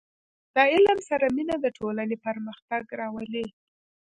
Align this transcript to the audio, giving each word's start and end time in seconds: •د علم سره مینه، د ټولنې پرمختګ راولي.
•د 0.55 0.57
علم 0.71 0.97
سره 1.09 1.25
مینه، 1.35 1.55
د 1.61 1.65
ټولنې 1.77 2.17
پرمختګ 2.25 2.83
راولي. 2.99 3.45